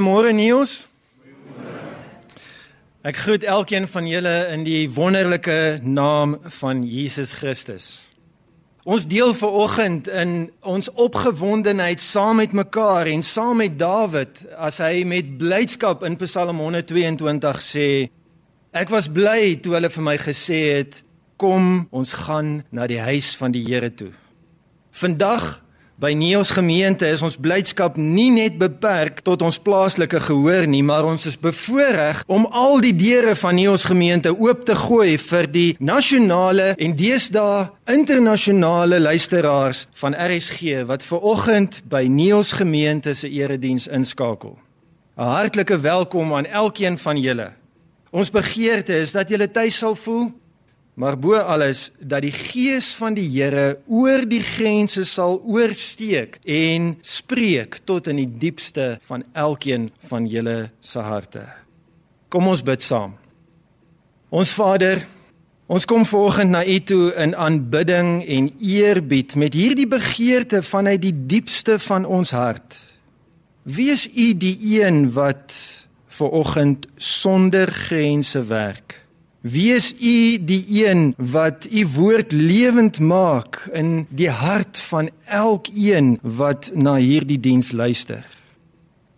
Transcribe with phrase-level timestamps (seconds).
[0.00, 0.88] Goeiemôre Niels.
[3.04, 8.08] Ek groet elkeen van julle in die wonderlike naam van Jesus Christus.
[8.88, 10.32] Ons deel ver oggend in
[10.64, 16.64] ons opgewondenheid saam met mekaar en saam met Dawid as hy met blydskap in Psalm
[16.64, 17.88] 122 sê
[18.72, 21.02] Ek was bly toe hulle vir my gesê het
[21.36, 24.14] kom ons gaan na die huis van die Here toe.
[24.96, 25.58] Vandag
[26.00, 31.04] By Neos gemeente is ons blydskap nie net beperk tot ons plaaslike gehoor nie, maar
[31.04, 35.74] ons is bevoorreg om al die deure van Neos gemeente oop te gooi vir die
[35.76, 43.84] nasionale en deesdae internasionale luisteraars van RSG wat ver oggend by Neos gemeente se erediens
[43.84, 44.56] inskakel.
[45.20, 47.52] 'n Hartlike welkom aan elkeen van julle.
[48.10, 50.32] Ons begeerte is dat julle tuis sal voel
[50.94, 56.96] maar bo alles dat die gees van die Here oor die grense sal oorsteek en
[57.00, 61.46] spreek tot in die diepste van elkeen van julle se harte.
[62.28, 63.16] Kom ons bid saam.
[64.30, 65.00] Ons Vader,
[65.66, 71.14] ons kom vanoggend na U toe in aanbidding en eerbied met hierdie begeerte vanuit die
[71.14, 72.76] diepste van ons hart.
[73.62, 75.54] Wees U die een wat
[76.20, 78.99] vanoggend sonder grense werk.
[79.40, 86.70] Wees u die een wat u woord lewend maak in die hart van elkeen wat
[86.74, 88.26] na hierdie diens luister.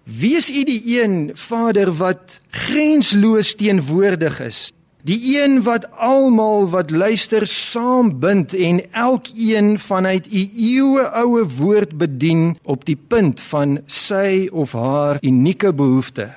[0.05, 4.71] Wees u die een Vader wat grensloos teenwoordig is.
[5.03, 12.59] Die een wat almal wat luister saambind en elkeen vanuit u eeue oue woord bedien
[12.63, 16.31] op die punt van sy of haar unieke behoeftes.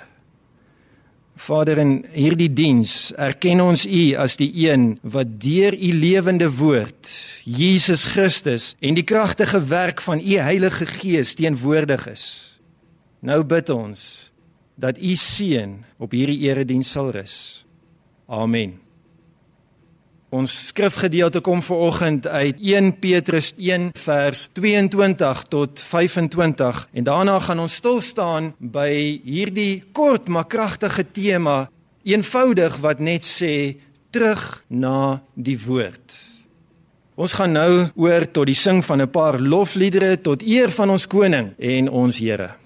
[1.36, 7.10] Vader in hierdie diens erken ons U as die een wat deur U lewende woord
[7.44, 12.26] Jesus Christus en die kragtige werk van U Heilige Gees teenwoordig is.
[13.20, 14.32] Nou bid ons
[14.80, 17.66] dat U seën op hierdie erediens sal rus.
[18.32, 18.85] Amen.
[20.36, 27.62] Ons skrifgedeelte kom vanoggend uit 1 Petrus 1 vers 22 tot 25 en daarna gaan
[27.64, 28.90] ons stil staan by
[29.24, 31.70] hierdie kort maar kragtige tema
[32.04, 33.78] eenvoudig wat net sê
[34.12, 36.20] terug na die woord.
[37.16, 41.08] Ons gaan nou oor tot die sing van 'n paar lofliedere tot eer van ons
[41.08, 42.65] koning en ons Here.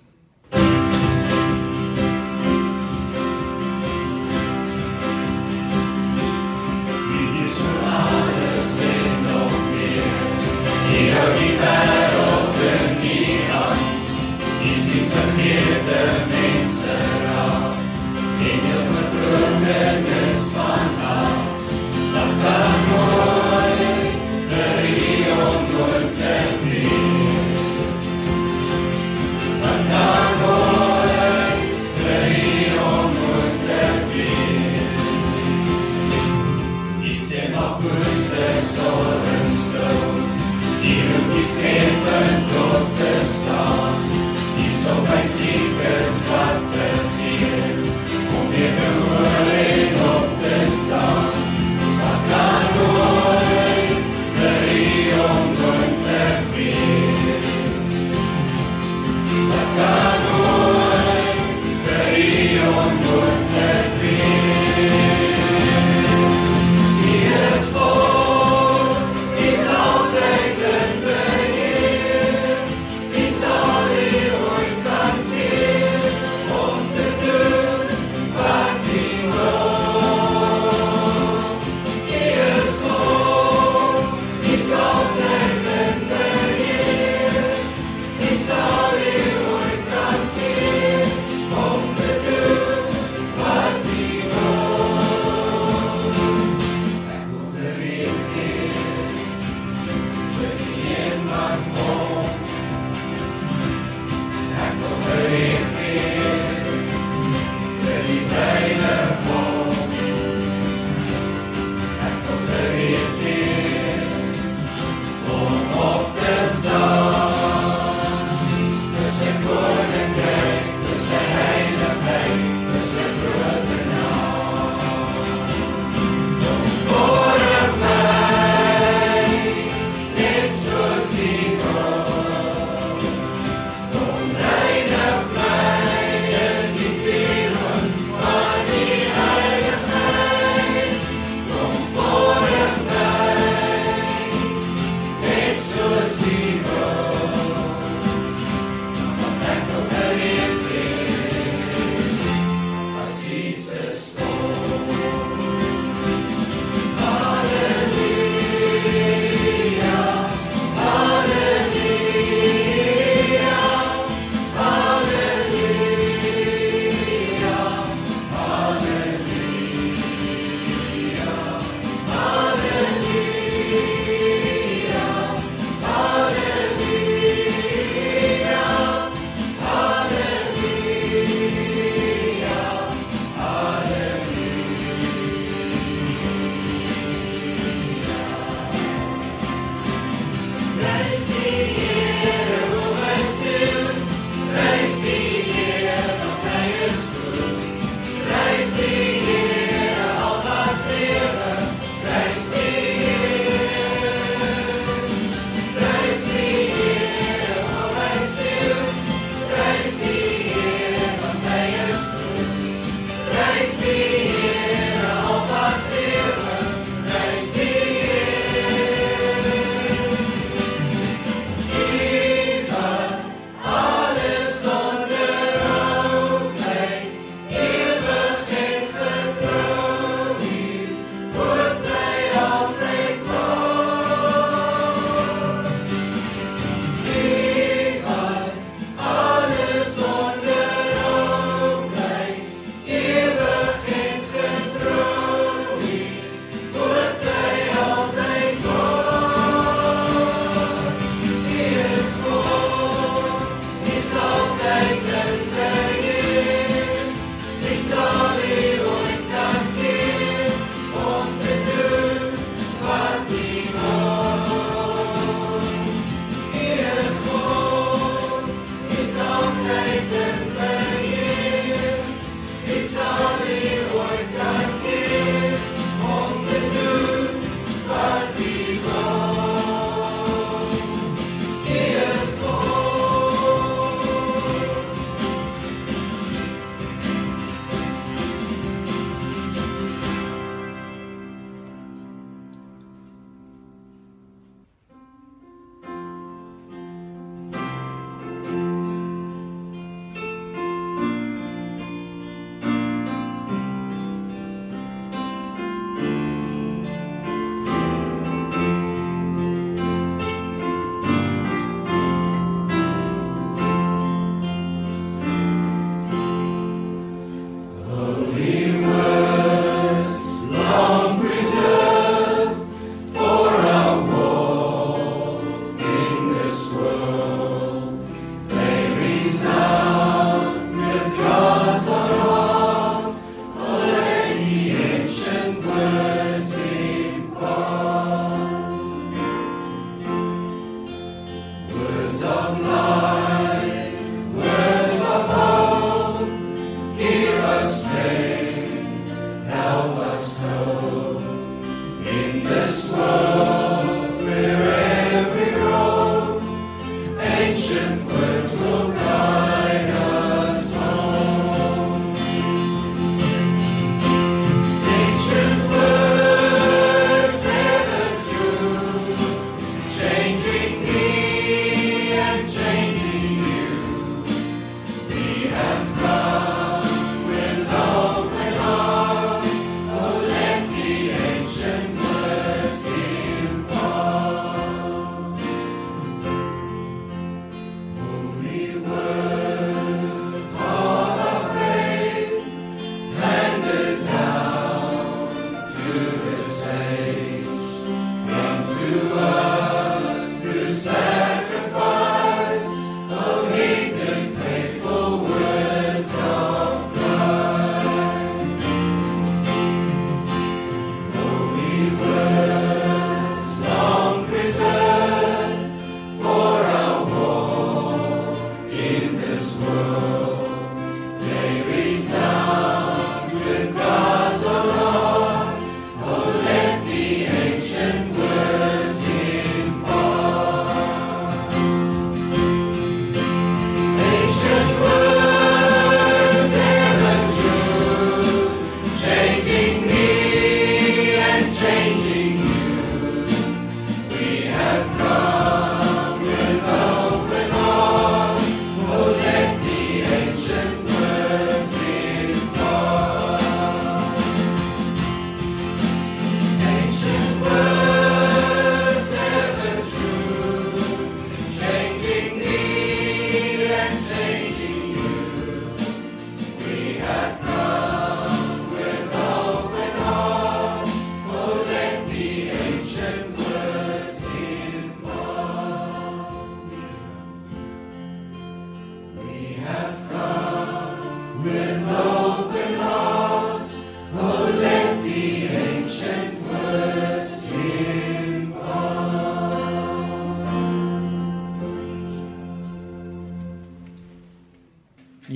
[15.43, 16.18] give them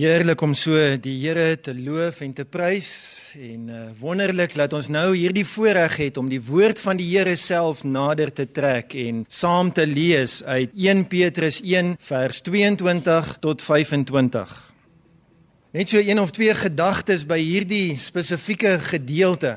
[0.03, 2.89] Heerlik om so die Here te loof en te prys
[3.39, 7.37] en uh, wonderlik dat ons nou hierdie voorreg het om die woord van die Here
[7.39, 13.63] self nader te trek en saam te lees uit 1 Petrus 1 vers 22 tot
[13.63, 14.51] 25.
[15.71, 19.55] Net so een of twee gedagtes by hierdie spesifieke gedeelte.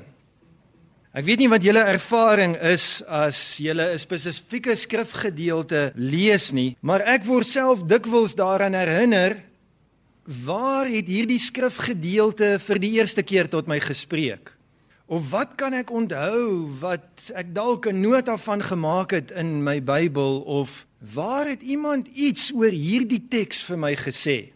[1.11, 7.03] Ek weet nie wat julle ervaring is as julle 'n spesifieke skrifgedeelte lees nie, maar
[7.03, 9.41] ek word self dikwels daaraan herinner
[10.27, 14.51] Waar het hierdie skrifgedeelte vir die eerste keer tot my gespreek?
[15.07, 19.79] Of wat kan ek onthou wat ek dalk 'n nota van gemaak het in my
[19.79, 24.51] Bybel of waar het iemand iets oor hierdie teks vir my gesê?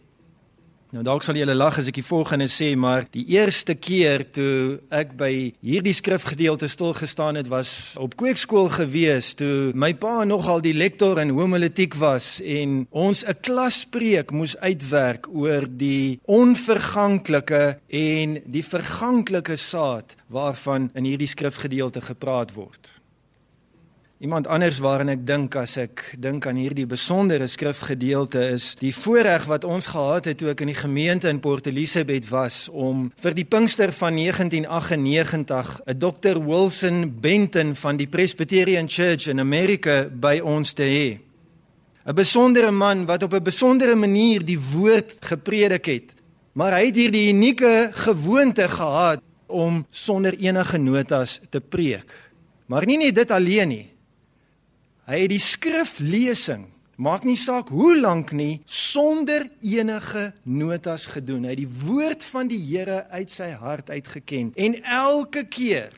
[0.91, 4.81] Nou dalk sal julle lag as ek die volgende sê, maar die eerste keer toe
[4.91, 5.29] ek by
[5.63, 11.21] hierdie skrifgedeelte stil gestaan het was op kweekskool gewees toe my pa nogal die lektor
[11.23, 19.55] in homiletiek was en ons 'n klaspreek moes uitwerk oor die onverganklike en die verganklike
[19.55, 23.00] saad waarvan in hierdie skrifgedeelte gepraat word.
[24.21, 29.47] Iemand anders waaraan ek dink as ek dink aan hierdie besondere skrifgedeelte is die voorreg
[29.49, 33.33] wat ons gehad het toe ek in die gemeente in Port Elizabeth was om vir
[33.33, 40.37] die Pinkster van 1998 'n Dr Wilson Benton van die Presbyterian Church in Amerika by
[40.37, 41.17] ons te hê.
[42.05, 46.13] 'n Besondere man wat op 'n besondere manier die woord gepredik het.
[46.53, 52.29] Maar hy het hierdie unieke gewoonte gehad om sonder enige notas te preek.
[52.67, 53.90] Maar nie net dit alleen nie.
[55.11, 61.43] Hy het die skriflesing, maak nie saak hoe lank nie, sonder enige notas gedoen.
[61.43, 65.91] Hy het die woord van die Here uit sy hart uitgeken en elke keer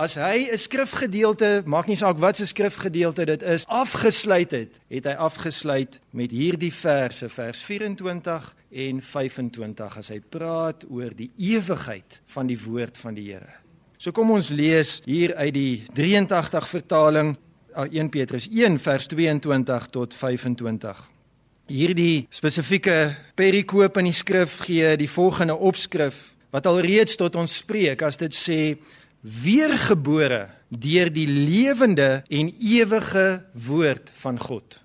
[0.00, 5.04] as hy 'n skrifgedeelte, maak nie saak wat se skrifgedeelte dit is, afgesluit het, het
[5.04, 12.20] hy afgesluit met hierdie verse, vers 24 en 25 as hy praat oor die ewigheid
[12.24, 13.52] van die woord van die Here.
[13.98, 17.36] So kom ons lees hier uit die 83 vertaling
[17.76, 21.02] 1 Petrus 1 vers 22 tot 25.
[21.66, 28.04] Hierdie spesifieke perikoop in die skrif gee die volgende opskrif wat alreeds tot ons spreek
[28.06, 28.60] as dit sê
[29.20, 33.26] weergebore deur die lewende en ewige
[33.66, 34.80] woord van God.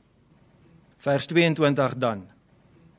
[1.02, 2.26] Vers 22 dan.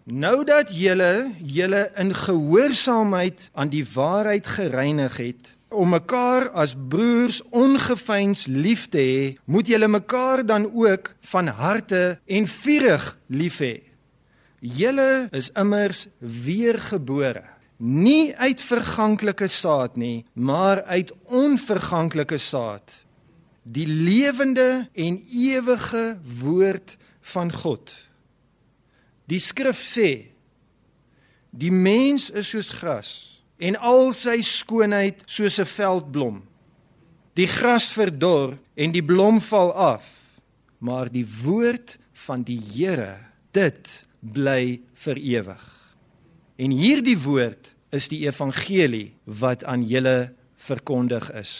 [0.04, 7.40] Nou dat julle julle in gehoorsaamheid aan die waarheid gereinig het, om mekaar as broers
[7.50, 13.74] ongeveins lief te hê, moet julle mekaar dan ook van harte en vurig lief hê.
[14.62, 17.42] Julle is immers weergebore,
[17.82, 22.86] nie uit verganklike saad nie, maar uit onverganklike saad,
[23.62, 26.96] die lewende en ewige woord
[27.34, 27.90] van God.
[29.26, 30.10] Die skrif sê:
[31.50, 33.31] Die mens is soos gras
[33.62, 36.42] en al sy skoonheid soos 'n veldblom.
[37.38, 40.04] Die gras verdor en die blom val af,
[40.78, 43.18] maar die woord van die Here,
[43.52, 45.64] dit bly vir ewig.
[46.58, 51.52] En hierdie woord is die evangelie wat aan julle verkondig is.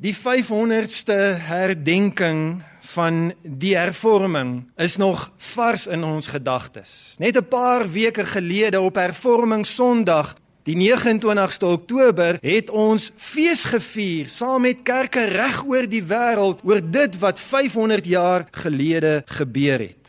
[0.00, 2.62] Die 500ste herdenking
[2.94, 7.14] van die hervorming is nog vars in ons gedagtes.
[7.18, 14.28] Net 'n paar weke gelede op Hervorming Sondag, die 29ste Oktober, het ons fees gevier
[14.28, 19.99] saam met kerke reg oor die wêreld oor dit wat 500 jaar gelede gebeur het.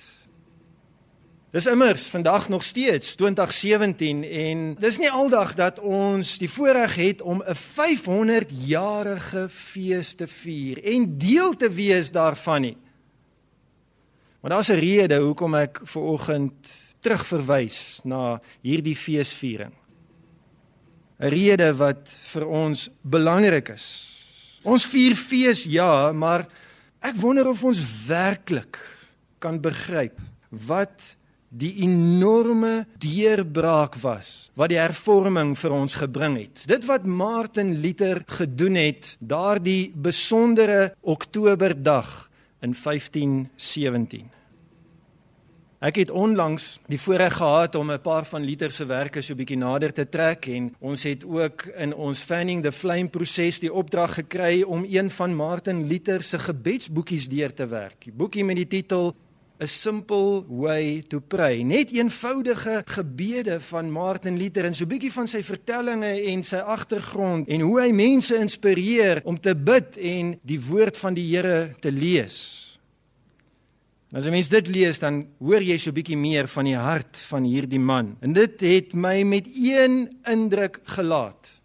[1.52, 7.22] Dis immers vandag nog steeds 2017 en dis nie aldag dat ons die voorreg het
[7.22, 12.78] om 'n 500 jarige fees te vier en deel te wees daarvan nie.
[14.40, 16.54] Maar daar's 'n rede hoekom ek ver oggend
[17.00, 19.74] terugverwys na hierdie feesviering.
[21.20, 24.18] 'n Rede wat vir ons belangrik is.
[24.64, 26.48] Ons vier fees ja, maar
[27.02, 28.80] ek wonder of ons werklik
[29.40, 31.20] kan begryp wat
[31.52, 36.64] die enorme deurbraak was wat die hervorming vir ons gebring het.
[36.72, 42.30] Dit wat Martin Luther gedoen het daardie besondere Oktoberdag
[42.64, 44.30] in 1517.
[45.82, 49.58] Ek het onlangs die voorreg gehad om 'n paar van Luther se werke so bietjie
[49.58, 54.14] nader te trek en ons het ook in ons fanning the flame proses die opdrag
[54.14, 58.04] gekry om een van Martin Luther se gebedsboekies deur te werk.
[58.04, 59.16] Die boekie met die titel
[59.62, 61.62] a simple way to pray.
[61.62, 66.58] Net eenvoudige gebede van Martin Luther en so 'n bietjie van sy vertellings en sy
[66.58, 71.76] agtergrond en hoe hy mense inspireer om te bid en die woord van die Here
[71.80, 72.68] te lees.
[74.12, 77.18] As 'n mens dit lees, dan hoor jy so 'n bietjie meer van die hart
[77.18, 78.18] van hierdie man.
[78.20, 81.62] En dit het my met een indruk gelaat.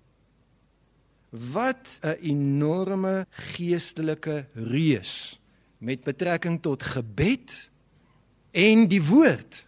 [1.31, 5.41] Wat 'n enorme geestelike reus
[5.79, 7.71] met betrekking tot gebed
[8.51, 9.63] en die woord.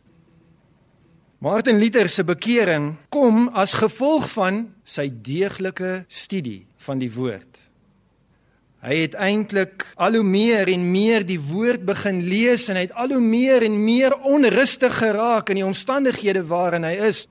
[1.38, 7.60] Martin Luther se bekering kom as gevolg van sy deeglike studie van die woord.
[8.82, 12.94] Hy het eintlik al hoe meer en meer die woord begin lees en hy het
[12.94, 17.24] al hoe meer en meer onrustig geraak in die omstandighede waarin hy is.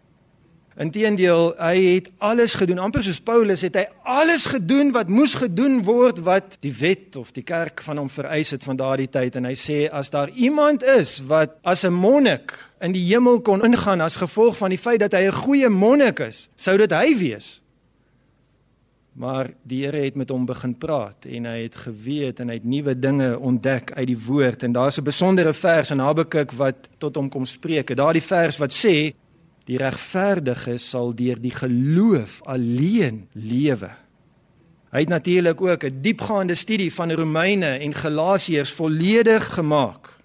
[0.77, 5.79] Inteendeel, hy het alles gedoen, amper soos Paulus het hy alles gedoen wat moes gedoen
[5.87, 9.49] word wat die wet of die kerk van hom vereis het van daardie tyd en
[9.49, 12.53] hy sê as daar iemand is wat as 'n monnik
[12.85, 16.19] in die hemel kon ingaan as gevolg van die feit dat hy 'n goeie monnik
[16.19, 17.61] is, sou dit hy wees.
[19.17, 22.63] Maar die Here het met hom begin praat en hy het geweet en hy het
[22.63, 27.15] nuwe dinge ontdek uit die woord en daar's 'n besondere vers in Habakuk wat tot
[27.15, 27.95] hom kom spreek.
[27.95, 29.13] Daardie vers wat sê
[29.67, 33.91] die regverdige sal deur die geloof alleen lewe.
[34.91, 40.17] Hy het natuurlik ook 'n diepgaande studie van Romeine en Galasiërs volledig gemaak.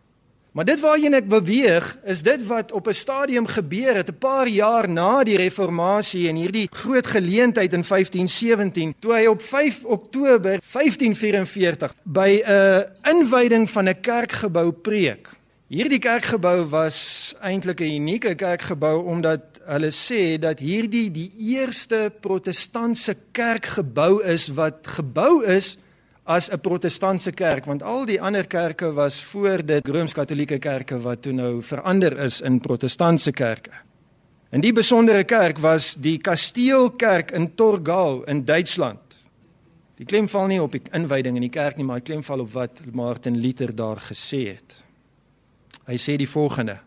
[0.53, 4.49] Maar dit waarheen ek beweeg, is dit wat op 'n stadium gebeur het 'n paar
[4.49, 10.61] jaar na die reformatie en hierdie groot geleentheid in 1517 toe hy op 5 Oktober
[10.61, 15.29] 1544 by 'n inwyding van 'n kerkgebou preek.
[15.73, 23.17] Hierdie kerkgebou was eintlik 'n unieke kerkgebou omdat hulle sê dat hierdie die eerste protestantse
[23.33, 25.79] kerkgebou is wat gebou is
[26.25, 31.23] as 'n protestantse kerk want al die ander kerke was voor dit rooms-katolieke kerke wat
[31.23, 33.73] toe nou verander is in protestantse kerke.
[34.51, 39.01] En die besondere kerk was die Kasteelkerk in Torgau in Duitsland.
[39.97, 42.41] Die klem val nie op die inwyding in die kerk nie, maar die klem val
[42.41, 44.83] op wat Martin Luther daar gesê het.
[45.89, 46.79] Hy sê die volgende: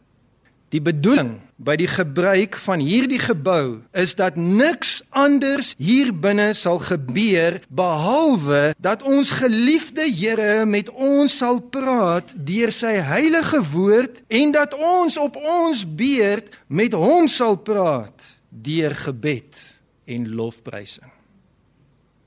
[0.73, 6.81] Die bedoeling by die gebruik van hierdie gebou is dat niks anders hier binne sal
[6.83, 14.55] gebeur behalwe dat ons geliefde Here met ons sal praat deur sy heilige woord en
[14.55, 19.61] dat ons op ons beurt met hom sal praat deur gebed
[20.11, 21.11] en lofprysing.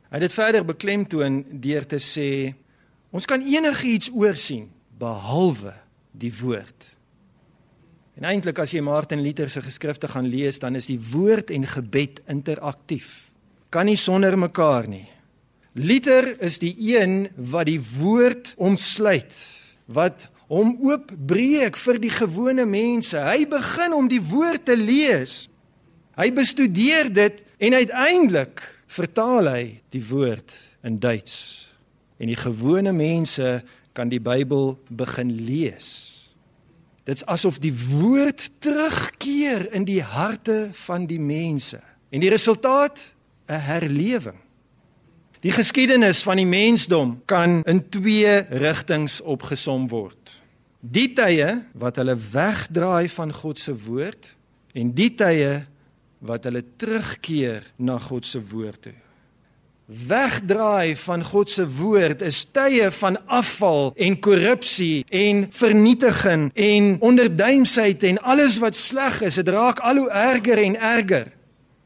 [0.09, 2.55] Hy het dit verder beklemtoon deur te sê
[3.13, 5.75] ons kan enigiets oorsien behalwe
[6.19, 6.89] die woord.
[8.19, 11.67] En eintlik as jy Martin Luther se geskrifte gaan lees, dan is die woord en
[11.71, 13.31] gebed interaktief.
[13.71, 15.07] Kan nie sonder mekaar nie.
[15.79, 19.37] Luther is die een wat die woord omsluit,
[19.87, 23.21] wat hom oopbreek vir die gewone mense.
[23.21, 25.45] Hy begin om die woord te lees.
[26.19, 29.63] Hy bestudeer dit en uiteindelik vertaal hy
[29.95, 30.57] die woord
[30.89, 31.69] in Duits.
[32.19, 33.61] En die gewone mense
[33.95, 36.08] kan die Bybel begin lees.
[37.09, 41.81] Dit's asof die woord terugkeer in die harte van die mense.
[42.13, 43.15] En die resultaat
[43.49, 44.37] 'n herlewing.
[45.41, 50.43] Die geskiedenis van die mensdom kan in twee rigtings opgesom word.
[50.81, 54.37] Die tye wat hulle wegdraai van God se woord
[54.73, 55.67] en die tye
[56.19, 59.08] wat hulle terugkeer na God se woord toe
[59.89, 68.03] wegdraai van God se woord is tye van afval en korrupsie en vernietiging en onderduimsheid
[68.05, 69.39] en alles wat sleg is.
[69.41, 71.33] Dit raak al hoe erger en erger.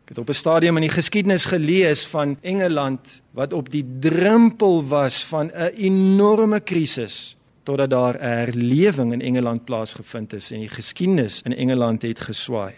[0.02, 4.82] Ek het op 'n stadium in die geskiedenis gelees van Engeland wat op die drempel
[4.86, 10.68] was van 'n enorme krisis totdat daar 'n herlewing in Engeland plaasgevind het en die
[10.68, 12.74] geskiedenis in Engeland het geswaai.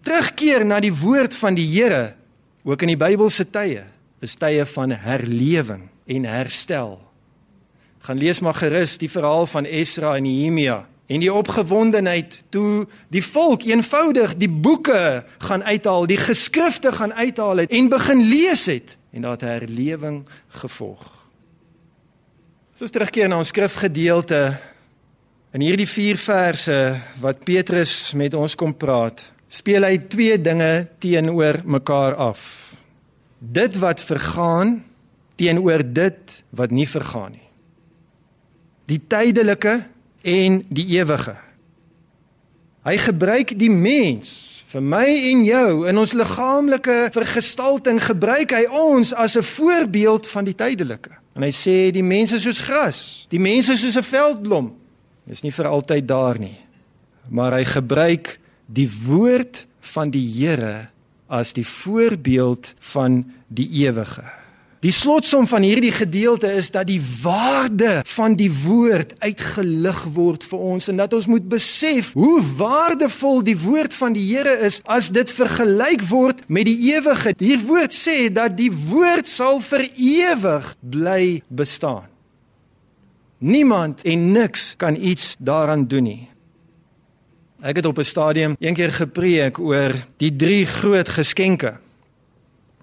[0.00, 2.14] Terugkeer na die woord van die Here
[2.64, 3.84] ook in die Bybelse tye
[4.24, 6.98] is tye van herlewing en herstel.
[8.06, 13.22] Gaan lees maar gerus die verhaal van Esra en Nehemia en die opgewondenheid toe die
[13.24, 18.96] volk eenvoudig die boeke gaan uithaal, die geskrifte gaan uithaal het en begin lees het
[19.12, 20.20] en daar het herlewing
[20.60, 21.06] gevolg.
[22.78, 24.52] As terugkeer na ons skrifgedeelte
[25.56, 26.76] in hierdie 4 verse
[27.18, 32.67] wat Petrus met ons kom praat, speel hy twee dinge teenoor mekaar af
[33.38, 34.84] dit wat vergaan
[35.38, 37.46] teenoor dit wat nie vergaan nie.
[38.88, 39.78] Die tydelike
[40.22, 41.36] en die ewige.
[42.88, 49.14] Hy gebruik die mens vir my en jou in ons liggaamlike vergestalting gebruik hy ons
[49.14, 51.12] as 'n voorbeeld van die tydelike.
[51.36, 54.74] En hy sê die mense soos gras, die mense soos 'n veldblom.
[55.26, 56.56] Dis nie vir altyd daar nie.
[57.28, 60.88] Maar hy gebruik die woord van die Here
[61.28, 64.26] as die voorbeeld van die ewige.
[64.78, 70.58] Die slotsom van hierdie gedeelte is dat die waarde van die woord uitgelig word vir
[70.58, 75.10] ons en dat ons moet besef hoe waardevol die woord van die Here is as
[75.10, 77.34] dit vergelyk word met die ewige.
[77.42, 82.06] Die woord sê dat die woord sal vir ewig bly bestaan.
[83.42, 86.27] Niemand en niks kan iets daaraan doen nie.
[87.58, 91.78] Ek het op 'n stadium eendag gepreek oor die drie groot geskenke.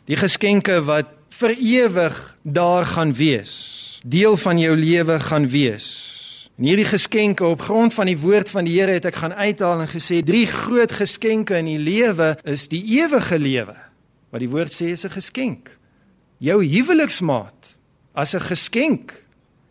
[0.06, 6.50] Die geskenke wat vir ewig daar gaan wees, deel van jou lewe gaan wees.
[6.58, 9.82] En hierdie geskenke op grond van die woord van die Here het ek gaan uithaal
[9.82, 13.76] en gesê drie groot geskenke in die lewe is die ewige lewe.
[14.30, 15.78] Wat die woord sê is 'n geskenk.
[16.38, 17.76] Jou huweliksmaat
[18.14, 19.26] as 'n geskenk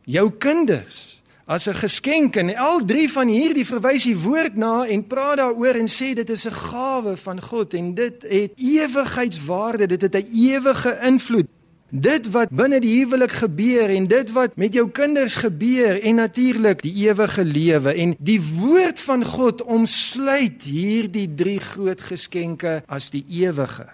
[0.04, 1.13] jou kinders
[1.46, 5.76] as 'n geskenk en al drie van hierdie verwys die woord na en praat daaroor
[5.76, 10.28] en sê dit is 'n gawe van God en dit het ewigheidswaarde dit het 'n
[10.32, 11.46] ewige invloed.
[11.90, 16.82] Dit wat binne die huwelik gebeur en dit wat met jou kinders gebeur en natuurlik
[16.82, 23.24] die ewige lewe en die woord van God omsluit hierdie drie groot geskenke as die
[23.28, 23.86] ewige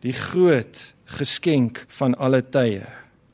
[0.00, 2.82] die groot geskenk van alle tye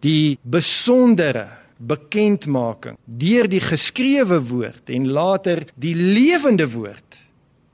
[0.00, 7.16] die besondere bekendmaking deur die geskrewe woord en later die lewende woord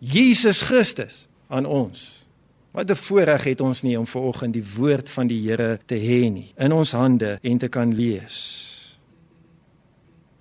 [0.04, 2.26] Jesus Christus aan ons.
[2.70, 6.30] Wat 'n voorreg het ons nie om vanoggend die woord van die Here te hê
[6.30, 8.70] nie in ons hande en te kan lees.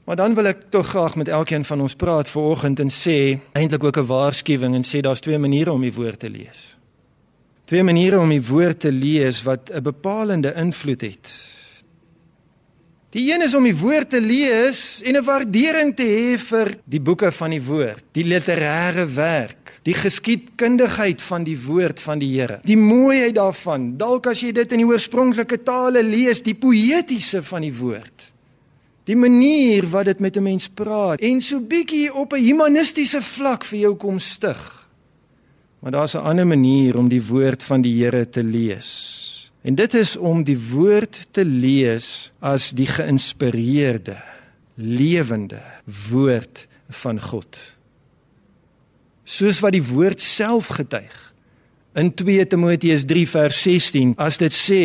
[0.04, 3.84] Maar dan wil ek tog graag met elkeen van ons praat vanoggend en sê eintlik
[3.84, 6.76] ook 'n waarskuwing en sê daar's twee maniere om die woord te lees.
[7.66, 11.53] Twee maniere om die woord te lees wat 'n bepalende invloed het
[13.14, 17.02] Die een is om die woord te lees en 'n waardering te hê vir die
[17.02, 22.60] boeke van die woord, die literêre werk, die geskiedkundigheid van die woord van die Here.
[22.64, 27.62] Die mooiheid daarvan, dalk as jy dit in die oorspronklike tale lees, die poëtiese van
[27.62, 28.34] die woord.
[29.06, 33.64] Die manier wat dit met 'n mens praat en so bietjie op 'n humanistiese vlak
[33.64, 34.90] vir jou kom stig.
[35.82, 39.33] Maar daar's 'n ander manier om die woord van die Here te lees.
[39.64, 44.18] En dit is om die woord te lees as die geïnspireerde,
[44.76, 45.62] lewende
[46.10, 46.66] woord
[47.04, 47.60] van God.
[49.24, 51.16] Soos wat die woord self getuig
[51.96, 54.84] in 2 Timoteus 3 vers 16 as dit sê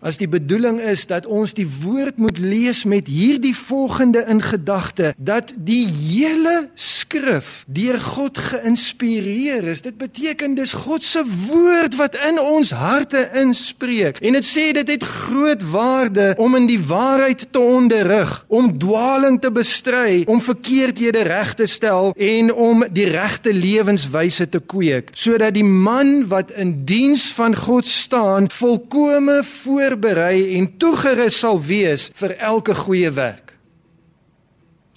[0.00, 5.12] As die bedoeling is dat ons die woord moet lees met hierdie volgende in gedagte
[5.20, 9.82] dat die hele skrif deur God geïnspireer is.
[9.84, 14.22] Dit beteken dis God se woord wat in ons harte inspreek.
[14.24, 19.36] En dit sê dit het groot waarde om in die waarheid te onderrig, om dwaaling
[19.44, 25.58] te bestry, om verkeerdhede reg te stel en om die regte lewenswyse te kweek, sodat
[25.58, 32.10] die man wat in diens van God staan volkome voor voorberei en toegerus sal wees
[32.14, 33.56] vir elke goeie werk.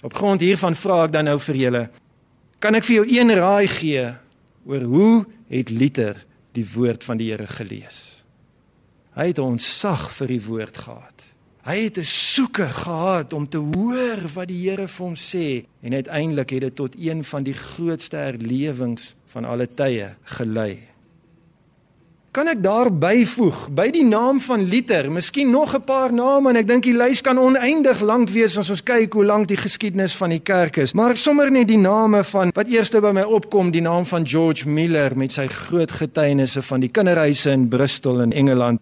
[0.04, 1.84] Op grond hiervan vra ek dan nou vir julle,
[2.60, 4.04] kan ek vir jou een raai gee
[4.68, 6.20] oor hoe het Luther
[6.54, 8.22] die woord van die Here gelees?
[9.14, 11.26] Hy het ons sag vir die woord gehad.
[11.64, 15.94] Hy het 'n soeke gehad om te hoor wat die Here vir hom sê en
[15.94, 20.93] uiteindelik het dit tot een van die grootste herlewings van alle tye gelei.
[22.34, 26.56] Kan ek daar byvoeg by die naam van Luther, miskien nog 'n paar name en
[26.56, 30.16] ek dink die lys kan oneindig lank wees as ons kyk hoe lank die geskiedenis
[30.16, 30.92] van die kerk is.
[30.92, 34.68] Maar sommer net die name van wat eerste by my opkom, die naam van George
[34.68, 38.80] Miller met sy groot getuienisse van die kinderhuise in Bristol in Engeland.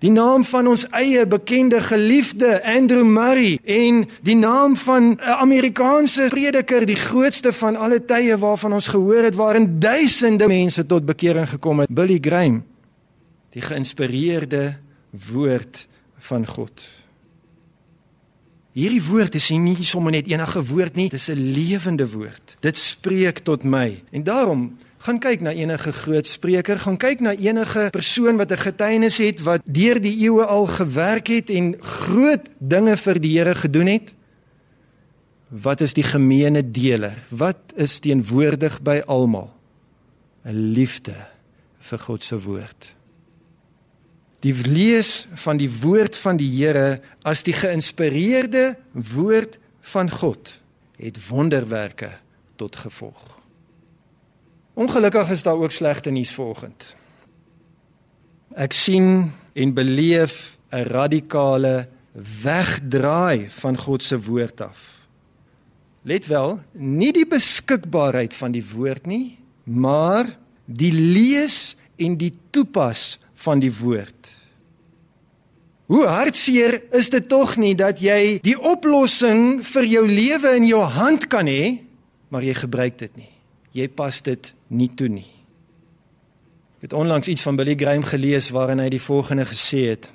[0.00, 6.26] Die naam van ons eie bekende geliefde Andrew Murray en die naam van 'n Amerikaanse
[6.28, 11.48] prediker, die grootste van alle tye waarvan ons gehoor het waarin duisende mense tot bekering
[11.48, 12.69] gekom het, Billy Graham
[13.54, 14.78] die geïnspireerde
[15.30, 15.86] woord
[16.30, 16.84] van God.
[18.76, 22.56] Hierdie woord is nie sommer net enige woord nie, dit is 'n lewende woord.
[22.60, 24.02] Dit spreek tot my.
[24.12, 28.56] En daarom gaan kyk na enige groot spreker, gaan kyk na enige persoon wat 'n
[28.56, 33.54] getuienis het wat deur die eeue al gewerk het en groot dinge vir die Here
[33.54, 34.14] gedoen het.
[35.48, 37.16] Wat is die gemeene deler?
[37.28, 39.50] Wat is teenwoordig by almal?
[40.44, 41.26] 'n Liefde
[41.78, 42.99] vir God se woord
[44.40, 49.58] die lees van die woord van die Here as die geïnspireerde woord
[49.92, 50.54] van God
[51.00, 52.10] het wonderwerke
[52.56, 53.40] tot gevolg.
[54.74, 56.94] Ongelukkig is daar ook slegte nuus vanoggend.
[58.56, 61.88] Ek sien en beleef 'n radikale
[62.42, 65.06] wegdraai van God se woord af.
[66.02, 73.18] Let wel, nie die beskikbaarheid van die woord nie, maar die lees en die toepas
[73.44, 74.28] van die woord.
[75.90, 80.84] Hoe hartseer is dit tog nie dat jy die oplossing vir jou lewe in jou
[80.86, 81.80] hand kan hê,
[82.30, 83.32] maar jy gebruik dit nie.
[83.74, 85.26] Jy pas dit nie toe nie.
[86.78, 90.06] Ek het onlangs iets van Billy Graham gelees waarin hy die volgende gesê het: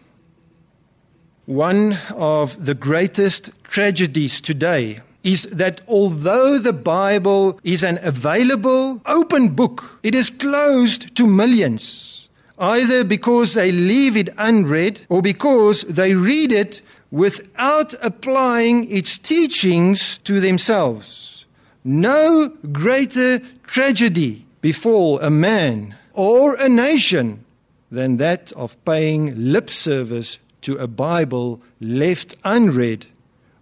[1.45, 9.55] One of the greatest tragedies today is that although the Bible is an available open
[9.55, 12.14] book, it is closed to millions,
[12.57, 20.17] either because they leave it unread or because they read it without applying its teachings
[20.19, 21.45] to themselves.
[21.83, 27.45] No greater tragedy befall a man or a nation
[27.91, 33.05] than that of paying lip service to a Bible left unread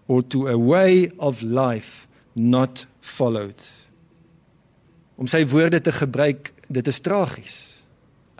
[0.07, 3.61] or to a way of life not followed.
[5.19, 7.72] Om sy woorde te gebruik, dit is tragies.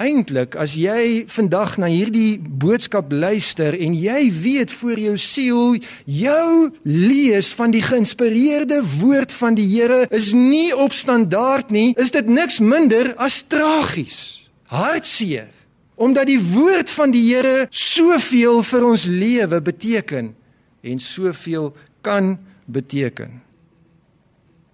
[0.02, 5.76] Eintlik as jy vandag na hierdie boodskap luister en jy weet voor jou siel
[6.10, 12.10] jou lees van die geïnspireerde woord van die Here is nie op standaard nie, is
[12.10, 14.50] dit niks minder as tragies.
[14.74, 15.54] Hartseer
[15.94, 20.34] omdat die woord van die Here soveel vir ons lewe beteken
[20.82, 21.70] en soveel
[22.02, 22.34] kan
[22.66, 23.43] beteken.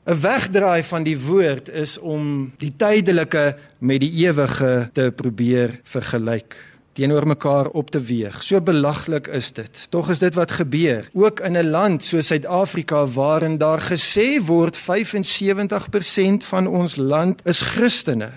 [0.09, 6.55] 'n Wegdraai van die woord is om die tydelike met die ewige te probeer vergelyk
[6.97, 8.43] teenoor mekaar op te weeg.
[8.43, 9.85] So belaglik is dit.
[9.89, 11.09] Tog is dit wat gebeur.
[11.13, 17.61] Ook in 'n land soos Suid-Afrika waarin daar gesê word 75% van ons land is
[17.61, 18.31] Christene.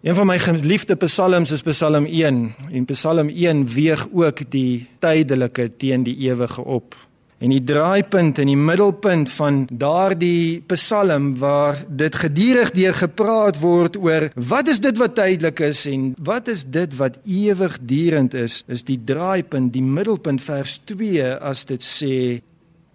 [0.00, 5.76] Een van my geliefde psalms is Psalm 1 en Psalm 1 weeg ook die tydelike
[5.76, 7.07] teen die ewige op.
[7.38, 13.96] En die draaipunt en die middelpunt van daardie Psalm waar dit gedurig deur gepraat word
[13.96, 18.82] oor wat is dit wat tydelik is en wat is dit wat ewigdurend is, is
[18.82, 22.18] die draaipunt, die middelpunt vers 2 as dit sê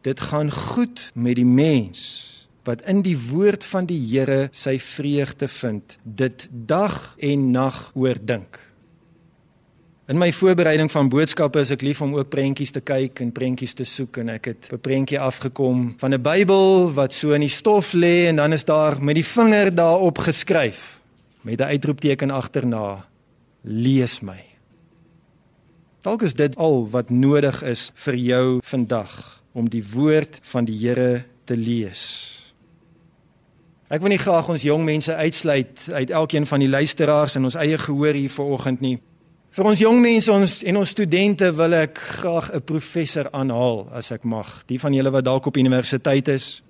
[0.04, 2.04] dit gaan goed met die mens
[2.68, 8.60] wat in die woord van die Here sy vreugde vind, dit dag en nag oordink.
[10.04, 13.72] In my voorbereiding van boodskappe is ek lief om ook prentjies te kyk en prentjies
[13.72, 17.50] te soek en ek het 'n prentjie afgekom van 'n Bybel wat so in die
[17.50, 21.00] stof lê en dan is daar met die vinger daarop geskryf
[21.42, 23.06] met 'n uitroepteken agterna:
[23.64, 24.44] Lees my.
[26.02, 30.88] Dalk is dit al wat nodig is vir jou vandag om die woord van die
[30.88, 32.54] Here te lees.
[33.88, 37.56] Ek wil nie graag ons jong mense uitsluit uit elkeen van die luisteraars in ons
[37.56, 39.00] eie gehoor hier vanoggend nie.
[39.54, 44.12] Vir ons jong mense ons en ons studente wil ek graag 'n professor aanhaal as
[44.12, 44.64] ek mag.
[44.66, 46.64] Die van julle wat dalk op universiteit is.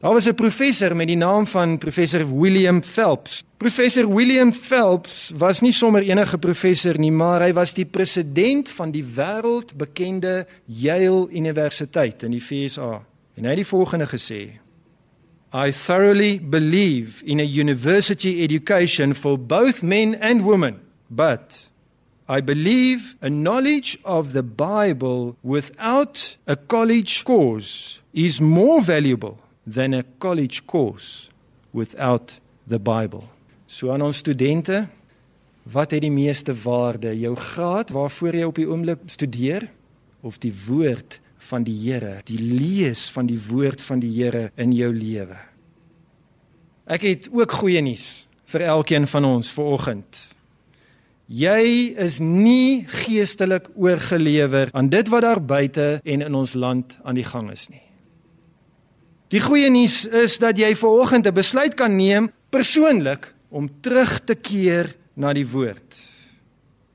[0.00, 3.44] Daar was 'n professor met die naam van professor William Phelps.
[3.56, 8.90] Professor William Phelps was nie sommer enige professor nie, maar hy was die president van
[8.90, 13.06] die wêreldbekende Yale Universiteit in die VSA.
[13.36, 14.60] En hy het die volgende gesê:
[15.54, 20.83] I thoroughly believe in a university education for both men and women.
[21.08, 21.68] But
[22.28, 29.92] I believe a knowledge of the Bible without a college course is more valuable than
[29.92, 31.28] a college course
[31.72, 33.28] without the Bible.
[33.66, 34.86] So aan ons studente,
[35.62, 37.12] wat het die meeste waarde?
[37.18, 39.68] Jou graad waarvoor jy op die oomblik studeer
[40.24, 41.18] of die woord
[41.50, 45.36] van die Here, die lees van die woord van die Here in jou lewe?
[46.84, 50.33] Ek het ook goeie nuus vir elkeen van ons vanoggend.
[51.24, 57.16] Jy is nie geestelik oorgelewer aan dit wat daar buite en in ons land aan
[57.16, 57.80] die gang is nie.
[59.32, 64.34] Die goeie nuus is dat jy vanoggend 'n besluit kan neem persoonlik om terug te
[64.34, 65.96] keer na die woord.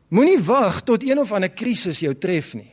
[0.09, 2.71] Moenie wag tot een of ander krisis jou tref nie.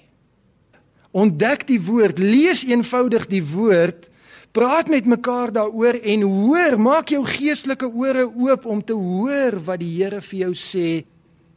[1.12, 4.11] Ontdek die woord, lees eenvoudig die woord,
[4.53, 9.81] praat met mekaar daaroor en hoor, maak jou geestelike ore oop om te hoor wat
[9.81, 11.05] die Here vir jou sê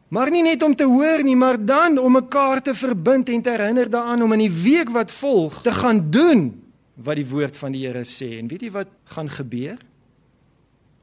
[0.09, 3.53] Maar nie net om te hoor nie, maar dan om mekaar te verbind en te
[3.53, 6.49] herinner daaraan om in die week wat volg te gaan doen
[6.99, 8.33] wat die woord van die Here sê.
[8.39, 9.77] En weet jy wat gaan gebeur?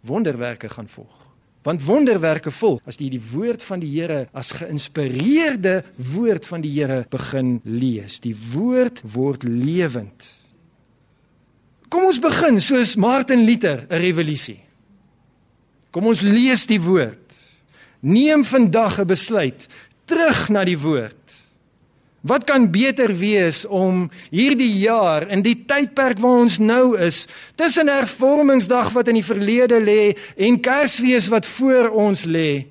[0.07, 1.23] Wonderwerke gaan volg.
[1.67, 5.81] Want wonderwerke volg as jy die woord van die Here as geïnspireerde
[6.13, 8.21] woord van die Here begin lees.
[8.23, 10.29] Die woord word lewend.
[11.91, 14.61] Kom ons begin soos Martin Luther 'n revolusie.
[15.91, 17.26] Kom ons lees die woord.
[18.07, 19.67] Neem vandag 'n besluit
[20.07, 21.19] terug na die woord.
[22.23, 27.89] Wat kan beter wees om hierdie jaar in die tydperk waar ons nou is, tussen
[27.89, 32.67] hervormingsdag wat in die verlede lê en Kersfees wat voor ons lê,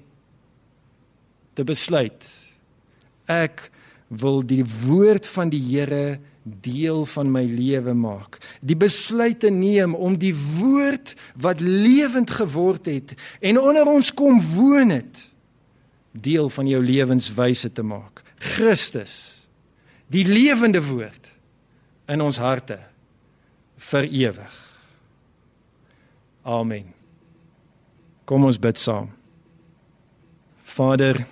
[1.53, 2.45] te besluit
[3.25, 3.69] Ek
[4.13, 8.37] wil die woord van die Here deel van my lewe maak.
[8.61, 14.37] Die besluit te neem om die woord wat lewend geword het en onder ons kom
[14.53, 15.23] woon het
[16.11, 18.21] deel van jou lewenswyse te maak.
[18.37, 19.47] Christus,
[20.07, 21.33] die lewende woord
[22.07, 22.77] in ons harte
[23.89, 24.61] vir ewig.
[26.45, 26.93] Amen.
[28.25, 29.09] Kom ons bid saam.
[30.75, 31.25] Vader,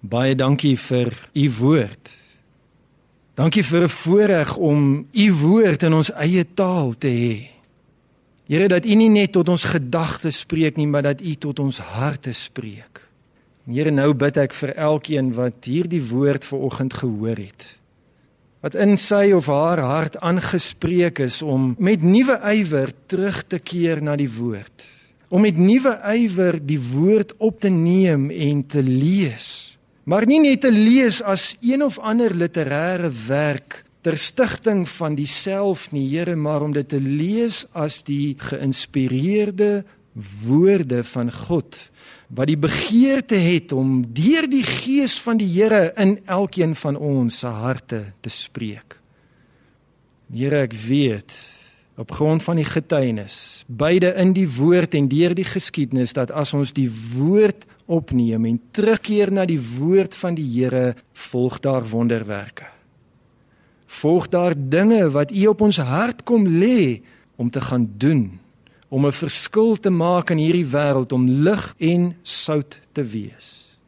[0.00, 2.19] baie dankie vir u woord.
[3.40, 7.48] Dankie vir 'n voorreg om u woord in ons eie taal te hê.
[8.46, 11.78] Here dat u nie net tot ons gedagtes spreek nie, maar dat u tot ons
[11.78, 13.08] harte spreek.
[13.66, 17.78] En Here nou bid ek vir elkeen wat hierdie woord vanoggend gehoor het.
[18.60, 24.02] Wat in sy of haar hart aangespreek is om met nuwe ywer terug te keer
[24.02, 24.84] na die woord.
[25.28, 30.64] Om met nuwe ywer die woord op te neem en te lees maar nie net
[30.64, 36.62] te lees as een of ander literêre werk ter stigting van diself nie Here maar
[36.62, 39.84] om dit te lees as die geïnspireerde
[40.44, 41.90] woorde van God
[42.30, 47.42] wat die begeerte het om deur die gees van die Here in elkeen van ons
[47.42, 48.98] se harte te spreek.
[50.30, 51.34] Here ek weet
[52.00, 56.54] op grond van die getuienis beide in die woord en deur die geskiedenis dat as
[56.54, 60.94] ons die woord opneem en terugkeer na die woord van die Here,
[61.30, 62.68] volg daar wonderwerke.
[63.90, 67.02] Volg daar dinge wat U op ons hart kom lê
[67.36, 68.38] om te gaan doen,
[68.88, 73.78] om 'n verskil te maak in hierdie wêreld om lig en sout te wees.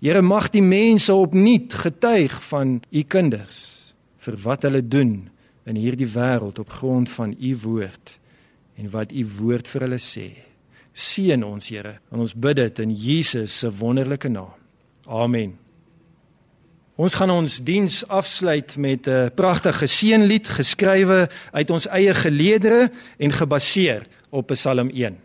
[0.00, 5.30] Here mag die mense opnuut getuig van U kinders vir wat hulle doen
[5.64, 8.18] in hierdie wêreld op grond van U woord
[8.76, 10.28] en wat U woord vir hulle sê.
[10.94, 14.54] Seën ons, Here, en ons bid dit in Jesus se wonderlike naam.
[15.10, 15.56] Amen.
[16.94, 23.32] Ons gaan ons diens afsluit met 'n pragtige seënlied geskrywe uit ons eie geleedere en
[23.32, 25.23] gebaseer op Psalm 1.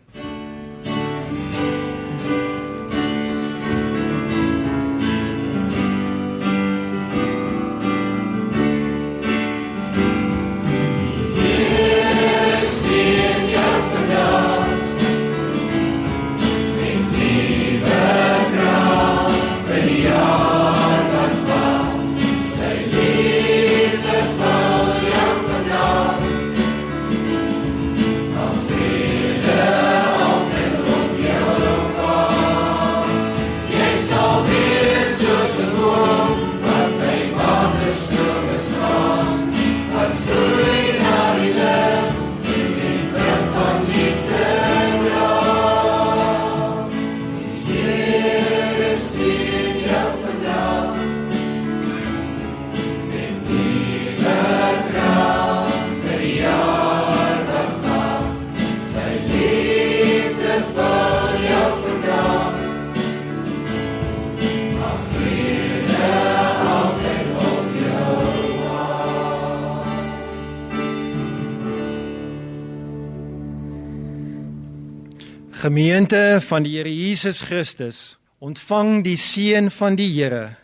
[75.59, 80.55] Gemeente van die Here Jesus Christus, ontvang die seën van die Here.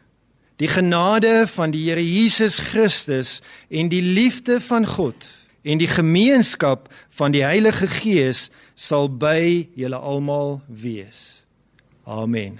[0.55, 5.27] Die genade van die Here Jesus Christus en die liefde van God
[5.67, 11.45] en die gemeenskap van die Heilige Gees sal by julle almal wees.
[12.05, 12.59] Amen.